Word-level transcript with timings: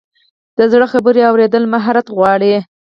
د 0.57 0.59
زړه 0.71 0.85
خبرې 0.93 1.21
اورېدل 1.29 1.63
مهارت 1.73 2.07
غواړي. 2.15 2.55